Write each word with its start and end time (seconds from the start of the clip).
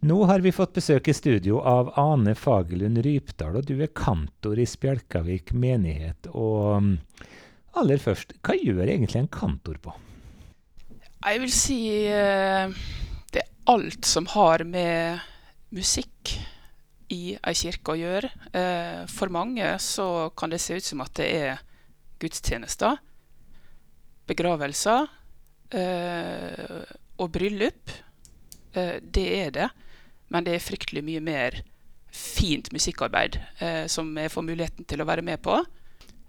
Nå 0.00 0.24
har 0.24 0.38
vi 0.40 0.52
fått 0.54 0.76
besøk 0.76 1.08
i 1.10 1.12
studio 1.16 1.58
av 1.66 1.88
Ane 1.98 2.36
Fagerlund 2.38 3.00
Rypdal, 3.02 3.56
og 3.58 3.64
du 3.66 3.80
er 3.82 3.90
kantor 3.90 4.60
i 4.62 4.66
Spjelkavik 4.68 5.50
menighet. 5.58 6.28
Og 6.38 6.84
mm, 6.84 6.92
aller 7.82 7.98
først, 7.98 8.36
hva 8.46 8.54
gjør 8.54 8.84
egentlig 8.84 9.24
en 9.24 9.30
kantor 9.34 9.80
på? 9.82 9.94
Jeg 11.18 11.40
vil 11.42 11.50
si 11.50 11.78
eh, 12.06 12.76
det 13.34 13.42
er 13.42 13.72
alt 13.74 14.06
som 14.06 14.28
har 14.36 14.62
med 14.70 15.18
musikk 15.74 16.36
i 17.10 17.34
ei 17.34 17.56
kirke 17.58 17.96
å 17.96 17.98
gjøre. 17.98 18.30
Eh, 18.54 19.02
for 19.10 19.34
mange 19.34 19.72
så 19.82 20.28
kan 20.38 20.54
det 20.54 20.62
se 20.62 20.78
ut 20.78 20.86
som 20.92 21.02
at 21.02 21.16
det 21.18 21.28
er 21.40 21.66
gudstjenester, 22.22 23.02
begravelser 24.30 25.10
eh, 25.74 26.86
og 27.18 27.34
bryllup. 27.34 27.98
Det 28.78 29.28
er 29.34 29.50
det. 29.50 29.70
Men 30.32 30.46
det 30.46 30.56
er 30.56 30.64
fryktelig 30.64 31.04
mye 31.06 31.22
mer 31.24 31.62
fint 32.12 32.70
musikkarbeid 32.72 33.38
eh, 33.60 33.84
som 33.90 34.10
jeg 34.16 34.32
får 34.32 34.46
muligheten 34.46 34.88
til 34.88 35.02
å 35.02 35.08
være 35.08 35.24
med 35.24 35.42
på. 35.44 35.58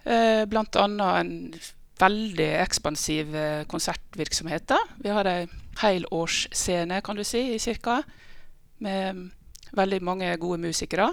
Eh, 0.04 0.44
annet 0.44 0.80
en 0.80 1.34
veldig 2.00 2.50
ekspansiv 2.64 3.36
eh, 3.36 3.64
konsertvirksomhet. 3.70 4.68
Da. 4.72 4.80
Vi 5.04 5.12
har 5.14 5.28
ei 5.28 5.48
helårsscene, 5.80 7.02
kan 7.04 7.20
du 7.20 7.24
si, 7.28 7.44
i 7.56 7.60
kirka, 7.60 8.02
med 8.84 9.30
veldig 9.76 10.02
mange 10.04 10.32
gode 10.42 10.62
musikere. 10.64 11.12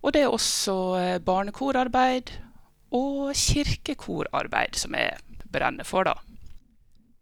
Og 0.00 0.14
det 0.16 0.24
er 0.24 0.32
også 0.32 0.76
eh, 1.00 1.18
barnekorarbeid 1.24 2.32
og 2.96 3.34
kirkekorarbeid 3.36 4.78
som 4.80 4.96
jeg 4.96 5.20
brenner 5.52 5.84
for, 5.84 6.08
da. 6.08 6.16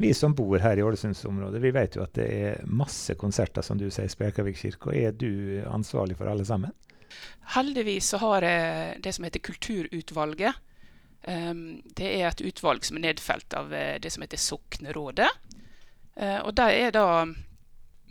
Vi 0.01 0.15
som 0.15 0.34
bor 0.34 0.59
her 0.59 0.77
i 0.79 0.83
Ålesundsområdet, 0.83 1.61
vi 1.62 1.70
vet 1.75 1.97
jo 1.98 2.05
at 2.05 2.12
det 2.15 2.27
er 2.30 2.66
masse 2.70 3.16
konserter, 3.19 3.65
som 3.66 3.80
du 3.80 3.88
sier, 3.91 4.07
i 4.07 4.12
Spjelkavik 4.12 4.61
kirke. 4.61 4.93
Og 4.93 4.95
er 4.95 5.16
du 5.19 5.59
ansvarlig 5.66 6.15
for 6.21 6.30
alle 6.30 6.47
sammen? 6.47 6.71
Heldigvis 7.57 8.13
så 8.13 8.21
har 8.23 8.46
jeg 8.46 9.01
det 9.02 9.15
som 9.16 9.27
heter 9.27 9.43
Kulturutvalget. 9.43 10.60
Um, 11.27 11.80
det 11.99 12.13
er 12.13 12.29
et 12.29 12.45
utvalg 12.46 12.87
som 12.87 13.01
er 13.01 13.09
nedfelt 13.09 13.59
av 13.59 13.74
eh, 13.74 13.96
det 13.99 14.15
som 14.15 14.23
heter 14.23 14.38
Soknerådet. 14.38 15.32
Uh, 16.15 16.46
og 16.46 16.55
de 16.62 16.68
er 16.79 16.95
da 16.95 17.27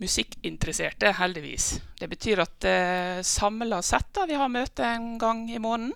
musikkinteresserte, 0.03 1.15
heldigvis. 1.21 1.69
Det 2.03 2.11
betyr 2.11 2.43
at 2.43 2.67
uh, 2.67 3.23
samla 3.23 3.79
sett 3.79 4.11
da, 4.11 4.27
vi 4.27 4.35
har 4.35 4.51
møte 4.51 4.91
en 4.91 5.13
gang 5.23 5.47
i 5.47 5.63
måneden. 5.63 5.95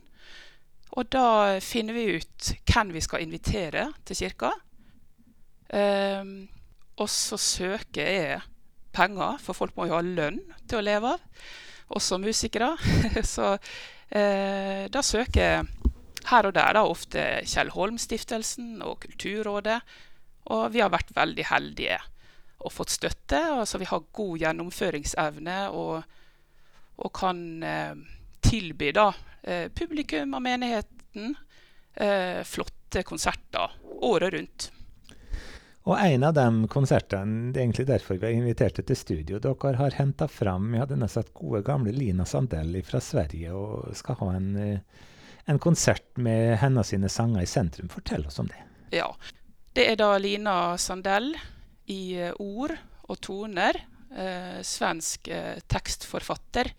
Og 0.96 1.12
da 1.12 1.60
finner 1.60 2.00
vi 2.00 2.14
ut 2.16 2.56
hvem 2.64 2.96
vi 2.96 3.04
skal 3.04 3.28
invitere 3.28 3.90
til 4.08 4.24
kirka. 4.24 4.56
Um, 5.72 6.50
og 7.00 7.08
så 7.10 7.40
søker 7.40 8.08
jeg 8.08 8.42
penger, 8.92 9.40
for 9.40 9.56
folk 9.56 9.78
må 9.78 9.88
jo 9.88 9.96
ha 9.96 10.04
lønn 10.04 10.42
til 10.68 10.82
å 10.82 10.84
leve 10.84 11.16
av, 11.16 11.46
også 11.96 12.20
musikere. 12.22 12.74
så 13.34 13.54
uh, 13.56 14.84
da 14.92 15.04
søker 15.06 15.42
jeg 15.42 15.92
her 16.30 16.48
og 16.48 16.56
der 16.56 16.78
da, 16.78 16.86
ofte 16.86 17.26
Kjell 17.50 17.72
Holm-stiftelsen 17.74 18.82
og 18.86 19.00
Kulturrådet. 19.06 19.80
Og 20.52 20.72
vi 20.74 20.82
har 20.84 20.92
vært 20.94 21.14
veldig 21.16 21.46
heldige 21.52 22.00
og 22.62 22.74
fått 22.74 22.94
støtte. 22.94 23.40
altså 23.62 23.80
Vi 23.82 23.90
har 23.90 24.10
god 24.14 24.42
gjennomføringsevne 24.44 25.58
og, 25.78 26.04
og 27.02 27.14
kan 27.16 27.40
eh, 27.64 27.96
tilby 28.46 28.92
da, 28.96 29.12
eh, 29.44 29.68
publikum 29.74 30.36
av 30.38 30.46
menigheten 30.46 31.36
eh, 31.96 32.42
flotte 32.46 33.04
konserter 33.08 33.78
året 34.02 34.34
rundt. 34.34 34.71
Og 35.90 35.98
en 35.98 36.24
av 36.28 36.34
de 36.38 36.68
konsertene, 36.70 37.50
det 37.50 37.58
er 37.58 37.64
egentlig 37.66 37.88
derfor 37.90 38.20
vi 38.22 38.28
har 38.28 38.38
invitert 38.38 38.78
deg 38.78 38.86
til 38.92 39.00
studio, 39.00 39.40
dere 39.42 39.72
har 39.80 39.96
henta 39.98 40.28
fram 40.30 40.68
vi 40.76 40.82
hadde 40.82 41.00
nesten 41.02 41.32
gode 41.34 41.64
gamle 41.66 41.94
Lina 41.96 42.28
Sandell 42.30 42.76
fra 42.86 43.02
Sverige 43.02 43.56
og 43.58 43.96
skal 43.98 44.20
ha 44.20 44.28
en, 44.38 44.52
eh, 44.62 45.08
en 45.50 45.60
konsert 45.60 46.06
med 46.22 46.60
hennes 46.62 46.94
sine 46.94 47.10
sanger 47.10 47.42
i 47.42 47.50
sentrum. 47.50 47.90
Fortell 47.90 48.28
oss 48.30 48.38
om 48.40 48.52
det. 48.52 48.62
Ja. 48.94 49.10
Det 49.74 49.88
er 49.88 49.98
da 49.98 50.18
Lina 50.20 50.78
Sandell 50.78 51.34
i 51.90 52.14
eh, 52.20 52.36
ord 52.38 52.76
og 53.10 53.18
toner. 53.24 53.82
Eh, 54.12 54.62
svensk 54.62 55.32
eh, 55.32 55.58
tekstforfatter. 55.66 56.74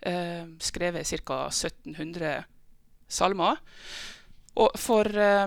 Eh, 0.00 0.44
skrevet 0.58 1.06
ca. 1.22 1.46
1700 1.52 2.42
salmer. 3.06 3.62
Og 4.58 4.74
for 4.80 5.06
eh, 5.06 5.46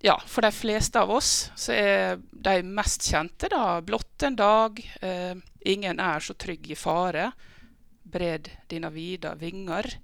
ja, 0.00 0.14
for 0.26 0.46
de 0.46 0.52
fleste 0.54 1.00
av 1.00 1.10
oss 1.10 1.50
så 1.58 1.74
er 1.74 2.20
de 2.30 2.60
mest 2.62 3.02
kjente 3.10 3.50
da 3.50 3.80
'Blott 3.82 4.22
en 4.22 4.36
dag', 4.36 4.78
eh, 5.02 5.34
'Ingen 5.66 5.98
er 6.00 6.20
så 6.20 6.34
trygg 6.34 6.70
i 6.70 6.74
fare', 6.74 7.32
'Bred 8.04 8.50
dina 8.68 8.90
vida 8.90 9.34
vinger'. 9.34 9.98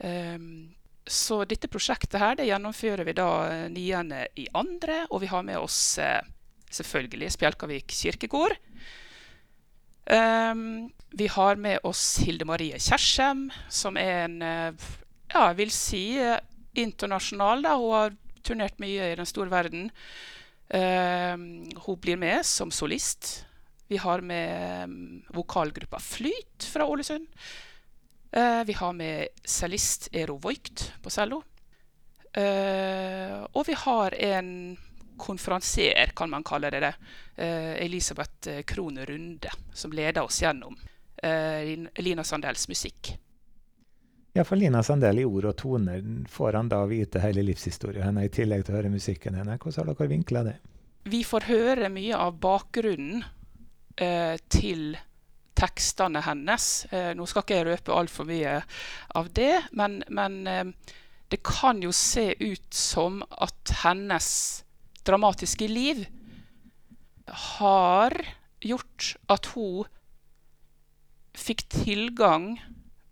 Eh, 0.00 0.38
så 1.06 1.44
dette 1.44 1.68
prosjektet 1.68 2.18
her, 2.18 2.34
det 2.34 2.48
gjennomfører 2.50 3.04
vi 3.04 3.12
da 3.12 3.68
9. 3.68 4.26
i 4.36 4.48
andre, 4.54 5.06
og 5.10 5.20
vi 5.20 5.26
har 5.26 5.42
med 5.42 5.58
oss 5.58 5.98
eh, 5.98 6.20
selvfølgelig 6.70 7.30
Spjelkavik 7.30 7.86
kirkegård. 7.86 8.56
Um, 10.10 10.90
vi 11.14 11.26
har 11.28 11.54
med 11.56 11.78
oss 11.84 12.18
Hilde 12.18 12.44
Marie 12.44 12.78
Kjersem, 12.78 13.50
som 13.68 13.96
er 13.96 14.24
en 14.24 14.40
ja, 14.40 15.50
jeg 15.50 15.56
vil 15.56 15.70
si 15.70 16.18
internasjonal. 16.74 17.62
da, 17.62 17.76
Hun 17.76 17.92
har 17.92 18.16
turnert 18.46 18.80
mye 18.82 19.12
i 19.12 19.16
den 19.18 19.28
store 19.28 19.52
verden. 19.52 19.90
Uh, 20.70 21.34
hun 21.84 22.00
blir 22.00 22.18
med 22.20 22.46
som 22.46 22.70
solist. 22.70 23.44
Vi 23.90 23.98
har 23.98 24.22
med 24.22 24.84
um, 24.84 25.22
vokalgruppa 25.34 25.98
Flyt 25.98 26.64
fra 26.72 26.86
Ålesund. 26.86 27.26
Uh, 28.36 28.62
vi 28.64 28.72
har 28.78 28.92
med 28.92 29.28
cellist 29.44 30.08
Ero 30.12 30.36
Voigt 30.38 30.92
på 31.02 31.10
cello. 31.10 31.42
Uh, 32.30 33.42
og 33.50 33.66
vi 33.66 33.74
har 33.74 34.14
en 34.14 34.52
konferansier, 35.20 36.14
kan 36.16 36.30
man 36.30 36.46
kalle 36.46 36.70
det, 36.70 36.80
det. 36.80 36.94
Elisabeth 37.80 38.62
Krohn 38.64 38.98
Runde, 39.04 39.50
som 39.74 39.92
leder 39.92 40.24
oss 40.24 40.38
gjennom 40.40 40.78
Lina 42.00 42.24
Sandells 42.24 42.68
musikk. 42.68 43.10
For 44.30 44.56
Lina 44.56 44.82
Sandell 44.86 45.18
i 45.18 45.26
ord 45.26 45.48
og 45.50 45.56
toner 45.58 46.02
får 46.30 46.58
han 46.58 46.68
da 46.70 46.84
vite 46.86 47.22
hele 47.22 47.42
livshistorien 47.42 48.06
hennes, 48.06 48.28
i 48.28 48.34
tillegg 48.40 48.62
til 48.64 48.76
å 48.76 48.78
høre 48.78 48.92
musikken 48.92 49.36
hennes. 49.40 49.58
Hvordan 49.58 49.90
har 49.90 49.98
dere 49.98 50.12
vinkla 50.12 50.42
det? 50.46 50.56
Vi 51.10 51.22
får 51.26 51.48
høre 51.48 51.90
mye 51.90 52.18
av 52.20 52.38
bakgrunnen 52.38 53.24
eh, 53.96 54.36
til 54.52 54.94
tekstene 55.58 56.22
hennes. 56.24 56.70
Eh, 56.94 57.10
nå 57.18 57.26
skal 57.28 57.44
ikke 57.44 57.58
jeg 57.58 57.68
røpe 57.72 57.96
altfor 57.96 58.28
mye 58.28 58.60
av 59.18 59.30
det, 59.34 59.52
men, 59.76 60.00
men 60.08 60.40
eh, 60.46 60.64
det 61.30 61.42
kan 61.46 61.82
jo 61.82 61.92
se 61.94 62.30
ut 62.38 62.74
som 62.74 63.20
at 63.34 63.74
hennes 63.82 64.30
dramatiske 65.06 65.66
liv 65.70 66.04
har 67.56 68.14
gjort 68.60 69.14
at 69.30 69.52
hun 69.54 69.88
fikk 71.38 71.66
tilgang 71.72 72.52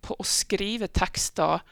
på 0.08 0.16
å 0.16 0.26
skrive 0.26 0.88
tekster 0.88 1.62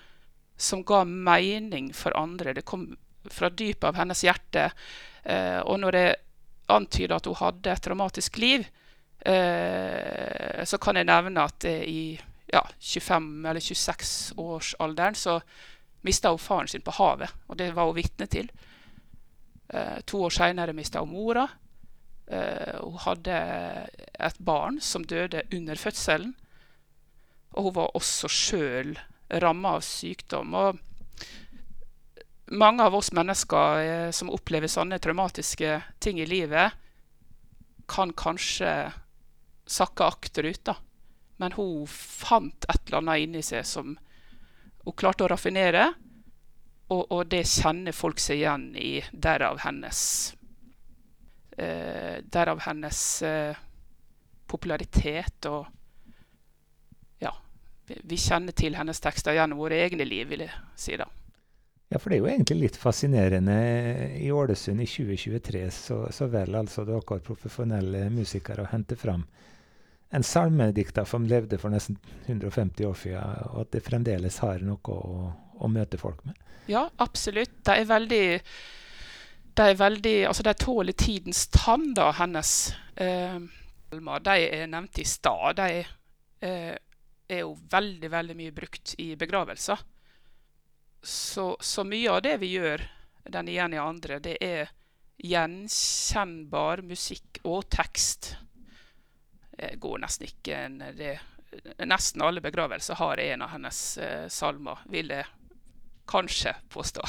som 0.56 0.84
ga 0.86 1.02
mening 1.04 1.92
for 1.96 2.16
andre. 2.16 2.54
Det 2.56 2.64
kom 2.68 2.88
fra 3.30 3.50
dypet 3.50 3.88
av 3.90 3.98
hennes 3.98 4.22
hjerte. 4.24 4.70
Eh, 5.24 5.60
og 5.64 5.80
når 5.82 5.96
det 5.96 6.06
antyder 6.72 7.16
at 7.16 7.28
hun 7.28 7.38
hadde 7.40 7.72
et 7.72 7.88
dramatisk 7.88 8.38
liv, 8.42 8.66
eh, 9.20 10.64
så 10.64 10.78
kan 10.82 10.96
jeg 10.96 11.08
nevne 11.08 11.44
at 11.44 11.68
i 11.68 12.16
ja, 12.52 12.62
25- 12.80 13.48
eller 13.48 13.60
26-årsalderen 13.60 15.18
så 15.18 15.40
mista 16.06 16.30
hun 16.30 16.38
faren 16.38 16.68
sin 16.68 16.84
på 16.86 16.94
havet. 17.00 17.32
Og 17.46 17.58
det 17.58 17.72
var 17.74 17.90
hun 17.90 17.98
vitne 17.98 18.28
til. 18.30 18.50
Eh, 19.68 20.00
to 20.06 20.22
år 20.28 20.34
seinere 20.34 20.76
mista 20.76 21.02
hun 21.02 21.14
mora. 21.14 21.48
Eh, 22.26 22.78
hun 22.80 22.98
hadde 23.02 23.38
et 24.14 24.38
barn 24.38 24.80
som 24.80 25.04
døde 25.06 25.42
under 25.54 25.78
fødselen. 25.78 26.34
Og 27.54 27.68
hun 27.68 27.76
var 27.76 27.94
også 27.96 28.30
sjøl 28.30 28.96
ramma 29.42 29.76
av 29.78 29.84
sykdom. 29.86 30.54
Og 30.54 30.78
mange 32.46 32.84
av 32.84 32.94
oss 32.94 33.12
mennesker 33.16 33.82
eh, 33.82 34.10
som 34.14 34.30
opplever 34.34 34.70
sånne 34.70 34.98
traumatiske 35.02 35.80
ting 36.02 36.20
i 36.20 36.28
livet, 36.28 36.74
kan 37.86 38.12
kanskje 38.18 38.90
sakke 39.66 40.06
akterut, 40.06 40.62
da. 40.66 40.76
Men 41.36 41.54
hun 41.58 41.86
fant 41.90 42.66
et 42.68 42.80
eller 42.86 43.02
annet 43.02 43.26
inni 43.26 43.42
seg 43.44 43.66
som 43.68 43.96
hun 44.86 44.96
klarte 44.96 45.26
å 45.26 45.30
raffinere. 45.30 45.90
Og, 46.86 47.02
og 47.10 47.26
det 47.30 47.42
kjenner 47.50 47.94
folk 47.94 48.22
seg 48.22 48.40
igjen 48.40 48.68
i. 48.78 49.00
Derav 49.10 49.58
hennes 49.64 50.00
eh, 51.58 52.22
Derav 52.22 52.62
hennes 52.68 53.00
eh, 53.26 53.58
popularitet 54.46 55.48
og 55.50 55.66
vi 57.86 58.18
kjenner 58.18 58.56
til 58.56 58.76
hennes 58.78 59.00
tekster 59.02 59.36
gjennom 59.36 59.60
våre 59.62 59.78
egne 59.84 60.06
liv, 60.08 60.28
vil 60.30 60.46
jeg 60.46 60.54
si 60.76 60.98
da. 60.98 61.06
Ja, 61.88 62.00
for 62.00 62.10
det 62.10 62.16
er 62.16 62.24
jo 62.24 62.30
egentlig 62.32 62.56
litt 62.64 62.76
fascinerende 62.80 63.56
i 64.18 64.30
Ålesund 64.34 64.82
i 64.82 64.88
2023, 64.90 65.66
så, 65.70 66.00
så 66.10 66.26
vel 66.30 66.56
altså 66.58 66.82
dere 66.86 67.20
profesjonelle 67.22 68.08
musikere 68.10 68.64
å 68.64 68.72
hente 68.72 68.98
fram 68.98 69.22
en 70.08 70.22
salmedikter 70.22 71.04
som 71.04 71.26
levde 71.26 71.58
for 71.58 71.70
nesten 71.74 71.98
150 72.26 72.86
år 72.86 72.98
siden, 72.98 73.44
og 73.50 73.60
at 73.64 73.72
det 73.74 73.84
fremdeles 73.86 74.38
har 74.42 74.62
noe 74.66 74.94
å, 74.94 75.28
å 75.58 75.70
møte 75.70 75.98
folk 75.98 76.22
med? 76.26 76.38
Ja, 76.70 76.86
absolutt. 77.02 77.60
De 77.66 77.74
er 77.74 77.86
veldig 77.86 78.24
De 79.56 79.66
er 79.70 79.78
veldig 79.78 80.16
Altså, 80.26 80.42
de 80.42 80.54
tåler 80.58 80.92
tidens 80.98 81.46
tann, 81.54 81.92
da, 81.94 82.10
hennes. 82.18 82.74
Eh, 82.96 83.38
de 83.90 84.34
er 84.34 84.66
nevnt 84.70 84.98
i 84.98 85.06
stad. 85.06 85.60
De 85.60 85.84
eh, 86.42 86.74
er 87.28 87.42
jo 87.44 87.54
veldig, 87.70 88.10
veldig 88.10 88.36
mye 88.38 88.54
brukt 88.54 88.94
i 89.02 89.14
begravelser. 89.18 89.80
Så, 91.02 91.56
så 91.60 91.84
mye 91.86 92.10
av 92.10 92.22
det 92.26 92.36
vi 92.42 92.54
gjør 92.56 92.82
den 93.30 93.48
ene 93.48 93.76
i 93.76 93.82
andre, 93.82 94.18
det 94.22 94.36
er 94.42 94.72
gjenkjennbar 95.22 96.82
musikk 96.86 97.40
og 97.44 97.68
tekst. 97.72 98.34
Det 99.56 99.76
går 99.80 100.02
nesten 100.02 100.28
ikke 100.28 100.60
en 100.66 100.78
det, 100.96 101.16
Nesten 101.88 102.20
alle 102.20 102.42
begravelser 102.44 102.98
har 102.98 103.20
en 103.22 103.42
av 103.46 103.54
hennes 103.54 103.78
eh, 104.02 104.26
salmer, 104.28 104.82
vil 104.92 105.14
jeg 105.14 105.24
kanskje 106.10 106.52
påstå. 106.68 107.06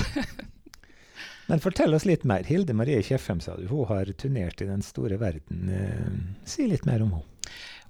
Men 1.50 1.60
fortell 1.64 1.96
oss 1.96 2.06
litt 2.06 2.24
mer. 2.28 2.44
Hilde 2.48 2.76
Marie 2.76 3.02
Kjeffem, 3.04 3.42
sa 3.44 3.58
du. 3.58 3.66
Hun 3.68 3.86
har 3.90 4.10
turnert 4.20 4.62
i 4.62 4.70
den 4.70 4.84
store 4.84 5.18
verden. 5.20 5.70
Eh, 5.74 6.48
si 6.48 6.68
litt 6.68 6.86
mer 6.88 7.04
om 7.04 7.18
henne. 7.18 7.37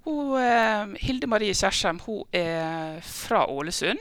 Hun, 0.08 0.38
eh, 0.40 0.94
Hilde 1.04 1.28
Marie 1.28 1.52
Kjersheim 1.52 1.98
hun 2.06 2.24
er 2.32 3.02
fra 3.04 3.42
Ålesund. 3.52 4.00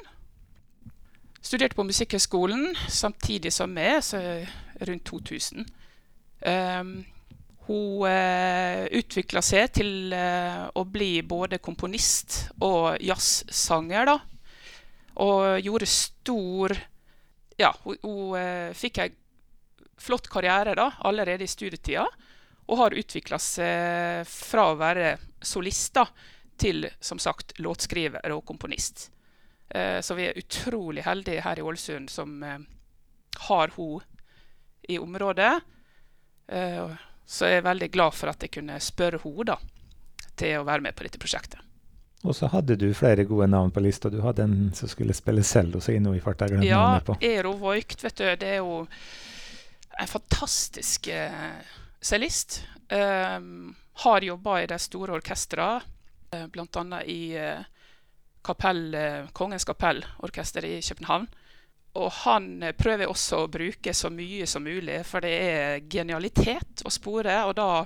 Studerte 1.44 1.75
på 1.75 1.83
Musikkhøgskolen 1.83 2.77
samtidig 2.88 3.51
som 3.51 3.74
meg, 3.75 4.00
så 4.04 4.21
rundt 4.88 5.04
2000. 5.04 5.68
Um, 6.48 6.94
hun 7.68 8.07
uh, 8.07 8.86
utvikla 8.95 9.42
seg 9.44 9.71
til 9.75 10.13
uh, 10.15 10.68
å 10.71 10.86
bli 10.88 11.19
både 11.27 11.59
komponist 11.59 12.54
og 12.63 12.95
jazzsanger, 13.04 14.07
da. 14.07 14.18
Og 15.24 15.59
gjorde 15.65 15.89
stor 15.89 16.75
Ja, 17.57 17.71
hun, 17.83 17.98
hun 18.04 18.38
uh, 18.38 18.75
fikk 18.77 19.01
ei 19.04 19.12
flott 19.98 20.30
karriere 20.30 20.75
da, 20.77 20.92
allerede 21.09 21.44
i 21.44 21.51
studietida. 21.51 22.06
Og 22.68 22.81
har 22.81 22.98
utvikla 23.00 23.40
seg 23.40 24.28
fra 24.28 24.69
å 24.72 24.80
være 24.80 25.16
solist 25.42 25.98
til 26.60 26.88
som 27.00 27.19
sagt 27.22 27.56
låtskriver 27.64 28.34
og 28.36 28.44
komponist. 28.46 29.10
Uh, 29.72 30.00
så 30.04 30.16
vi 30.18 30.28
er 30.28 30.40
utrolig 30.40 31.04
heldige 31.06 31.44
her 31.46 31.60
i 31.60 31.64
Ålesund 31.64 32.12
som 32.12 32.40
har 33.48 33.72
hun 33.75 34.02
i 34.88 35.00
området. 35.00 35.60
Eh, 36.48 36.92
så 37.25 37.46
jeg 37.46 37.60
er 37.60 37.66
veldig 37.68 37.90
glad 37.92 38.16
for 38.16 38.31
at 38.31 38.44
jeg 38.44 38.54
kunne 38.60 38.80
spørre 38.84 39.19
henne 39.24 39.58
til 40.38 40.60
å 40.60 40.68
være 40.68 40.86
med 40.86 40.96
på 40.96 41.08
dette 41.08 41.19
prosjektet. 41.22 41.64
Og 42.25 42.34
så 42.36 42.50
hadde 42.50 42.75
du 42.80 42.88
flere 42.98 43.28
gode 43.30 43.50
navn 43.52 43.72
på 43.72 43.81
lista. 43.84 44.10
Du 44.10 44.22
hadde 44.24 44.46
en 44.48 44.72
som 44.75 44.90
skulle 44.90 45.16
spille 45.16 45.44
cello, 45.46 45.80
så 45.84 45.94
nå 46.02 46.16
i 46.18 46.22
farta 46.24 46.48
ja, 46.50 46.98
Ero 46.98 47.04
på. 47.06 47.18
Ja, 47.22 47.30
Eero 47.30 47.54
Voigt, 47.60 48.00
vet 48.04 48.18
du. 48.18 48.25
Det 48.42 48.54
er 48.56 48.64
jo 48.64 48.80
en 49.98 50.10
fantastisk 50.10 51.12
uh, 51.14 51.75
cellist. 52.02 52.62
Um, 52.92 53.76
har 54.04 54.24
jobba 54.24 54.62
i 54.62 54.68
de 54.70 54.78
store 54.80 55.18
orkestrene, 55.18 55.82
uh, 56.36 56.46
bl.a. 56.54 57.02
i 57.04 57.20
uh, 57.36 57.66
kapell, 58.46 58.96
Kongens 59.36 59.66
kapellorkester 59.68 60.66
i 60.66 60.80
København. 60.82 61.28
Og 61.98 62.12
han 62.24 62.64
eh, 62.64 62.76
prøver 62.78 63.10
også 63.10 63.44
å 63.44 63.52
bruke 63.52 63.94
så 63.96 64.12
mye 64.14 64.48
som 64.50 64.66
mulig, 64.66 65.00
for 65.08 65.24
det 65.26 65.34
er 65.34 65.86
genialitet 65.90 66.84
å 66.86 66.94
spore. 66.94 67.40
Og 67.50 67.56
da 67.58 67.86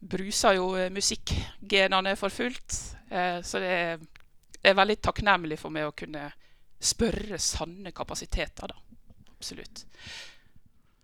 bruser 0.00 0.56
jo 0.56 0.72
eh, 0.78 0.92
musikkgenene 0.94 2.16
for 2.20 2.32
fullt. 2.32 2.78
Eh, 3.10 3.40
så 3.44 3.62
det 3.62 3.74
er, 3.74 4.08
veldig 4.76 4.98
takknemlig 5.00 5.58
for 5.60 5.72
meg 5.74 5.88
å 5.88 5.96
kunne 5.96 6.30
spørre 6.80 7.38
sanne 7.40 7.92
kapasiteter, 7.96 8.72
da. 8.72 8.76
Absolutt. 9.36 9.86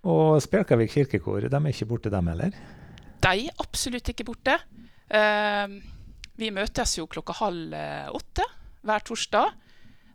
Og 0.06 0.38
Spjelkavik 0.44 0.93
kirkekor, 0.94 1.49
de 1.50 1.58
er 1.58 1.73
ikke 1.73 1.88
borte, 1.91 2.12
dem 2.12 2.31
heller? 2.31 2.55
De 3.25 3.32
er 3.32 3.62
absolutt 3.62 4.12
ikke 4.12 4.26
borte. 4.29 4.55
vi 6.37 6.50
møtes 6.50 6.99
jo 6.99 7.06
klokka 7.11 7.35
halv 7.41 7.75
åtte 8.14 8.44
hver 8.87 9.03
torsdag, 9.06 9.50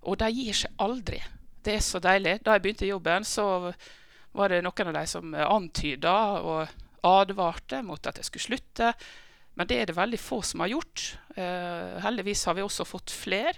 og 0.07 0.17
de 0.21 0.29
gir 0.31 0.55
seg 0.63 0.79
aldri. 0.79 1.19
Det 1.63 1.75
er 1.75 1.83
så 1.83 1.99
deilig. 1.99 2.39
Da 2.45 2.55
jeg 2.55 2.63
begynte 2.63 2.87
i 2.87 2.93
jobben, 2.93 3.25
så 3.27 3.73
var 4.31 4.53
det 4.53 4.61
noen 4.63 4.91
av 4.91 4.95
de 4.95 5.03
som 5.09 5.35
antyda 5.35 6.15
og 6.39 6.71
advarte 7.05 7.81
mot 7.85 8.07
at 8.07 8.21
jeg 8.21 8.29
skulle 8.29 8.47
slutte. 8.47 8.93
Men 9.59 9.67
det 9.67 9.77
er 9.77 9.89
det 9.89 9.97
veldig 9.97 10.19
få 10.21 10.41
som 10.45 10.63
har 10.63 10.71
gjort. 10.71 11.05
Uh, 11.35 11.99
heldigvis 12.05 12.45
har 12.47 12.57
vi 12.57 12.65
også 12.65 12.87
fått 12.87 13.13
flere. 13.13 13.55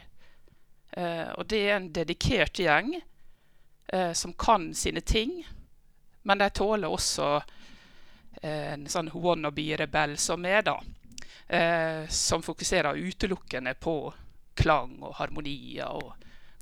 Uh, 0.97 1.33
og 1.37 1.47
det 1.49 1.61
er 1.67 1.75
en 1.77 1.91
dedikert 1.93 2.59
gjeng 2.61 2.95
uh, 2.97 4.13
som 4.17 4.33
kan 4.33 4.71
sine 4.77 5.03
ting. 5.05 5.41
Men 6.23 6.39
de 6.39 6.49
tåler 6.49 6.91
også 6.91 7.29
eh, 8.41 8.73
en 8.73 8.87
sånn 8.89 9.11
wannabe-rebell 9.13 10.17
som 10.21 10.45
er, 10.47 10.63
da. 10.65 10.77
Eh, 11.47 12.07
som 12.09 12.43
fokuserer 12.43 12.99
utelukkende 12.99 13.73
på 13.75 13.97
klang 14.55 14.99
og 15.01 15.17
harmonier 15.17 15.91
og 15.91 16.13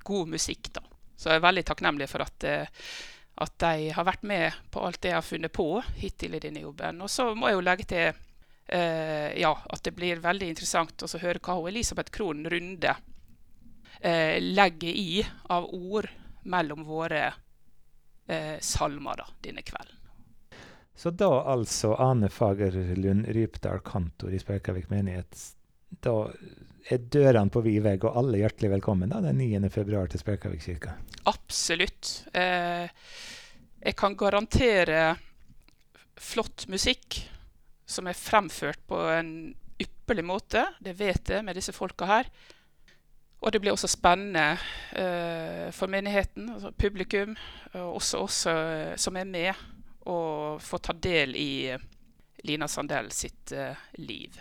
god 0.04 0.34
musikk, 0.34 0.72
da. 0.74 0.84
Så 1.18 1.30
jeg 1.30 1.38
er 1.38 1.46
veldig 1.46 1.64
takknemlig 1.70 2.10
for 2.10 2.26
at, 2.26 2.44
eh, 2.50 2.90
at 3.46 3.54
de 3.62 3.92
har 3.94 4.08
vært 4.08 4.26
med 4.26 4.58
på 4.74 4.82
alt 4.82 5.02
det 5.02 5.12
jeg 5.12 5.20
har 5.20 5.28
funnet 5.28 5.54
på 5.54 5.68
hittil 6.02 6.36
i 6.36 6.42
denne 6.42 6.64
jobben. 6.66 7.02
Og 7.06 7.10
så 7.14 7.30
må 7.36 7.52
jeg 7.52 7.60
jo 7.60 7.66
legge 7.68 7.88
til 7.92 8.08
eh, 8.10 9.30
ja, 9.42 9.54
at 9.54 9.84
det 9.86 9.94
blir 9.98 10.24
veldig 10.24 10.50
interessant 10.50 11.06
å 11.06 11.22
høre 11.22 11.44
hva 11.44 11.60
Elisabeth 11.70 12.14
Krohn 12.16 12.42
Runde 12.50 12.96
eh, 14.02 14.42
legger 14.42 14.90
i 14.90 15.22
av 15.54 15.70
ord 15.70 16.10
mellom 16.50 16.86
våre 16.88 17.28
eh, 18.32 18.58
salmer 18.64 19.20
da, 19.22 19.28
denne 19.44 19.64
kvelden. 19.68 19.98
Så 20.96 21.10
da 21.18 21.30
altså 21.50 21.96
Ane 21.98 22.30
Fagerlund 22.30 23.28
Rypdal, 23.34 23.80
kantor 23.86 24.36
i 24.36 24.40
Spøkavik 24.40 24.92
menighet. 24.92 25.48
Da 26.04 26.14
er 26.92 27.06
dørene 27.14 27.52
på 27.52 27.64
vid 27.66 27.82
vegg, 27.86 28.06
og 28.06 28.20
alle 28.22 28.42
hjertelig 28.42 28.70
velkommen 28.76 29.12
da, 29.12 29.22
den 29.24 29.42
9. 29.42 29.72
februar 29.74 30.12
til 30.12 30.22
Spøkavik 30.22 30.62
kirke. 30.66 30.94
Absolutt. 31.32 32.12
Eh, 32.38 32.86
jeg 33.82 33.98
kan 33.98 34.18
garantere 34.20 35.16
flott 36.22 36.68
musikk 36.70 37.18
som 37.90 38.08
er 38.08 38.18
fremført 38.18 38.82
på 38.88 39.00
en 39.12 39.34
ypperlig 39.82 40.26
måte. 40.28 40.68
Det 40.80 40.94
vet 41.00 41.34
jeg 41.34 41.46
med 41.46 41.58
disse 41.58 41.74
folka 41.74 42.08
her. 42.10 42.30
Og 43.42 43.54
det 43.54 43.62
blir 43.62 43.74
også 43.74 43.90
spennende 43.90 44.54
uh, 44.54 45.72
for 45.74 45.90
menigheten, 45.90 46.50
altså 46.54 46.72
publikum, 46.78 47.36
og 47.74 47.96
også 47.98 48.22
oss 48.22 48.44
uh, 48.46 48.94
som 49.02 49.18
er 49.18 49.26
med, 49.26 49.64
å 50.06 50.58
få 50.62 50.78
ta 50.82 50.94
del 50.94 51.34
i 51.38 51.52
Lina 52.46 52.70
Sandell 52.70 53.10
sitt 53.14 53.54
uh, 53.58 53.74
liv. 53.98 54.38